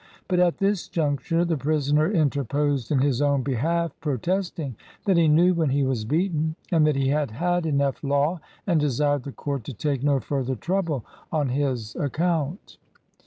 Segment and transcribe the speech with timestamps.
[0.27, 5.27] But at this juncture the prisoner in terposed in his own behalf, protesting that he
[5.27, 8.03] knew when he was beaten, and that he had had 23 LINCOLN THE LAWYER enough
[8.03, 12.79] law and desired the court to take no fur ther trouble on his account.